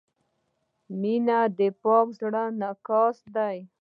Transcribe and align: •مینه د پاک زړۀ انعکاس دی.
•مینه 0.99 1.39
د 1.57 1.59
پاک 1.83 2.07
زړۀ 2.19 2.43
انعکاس 2.51 3.17
دی. 3.35 3.57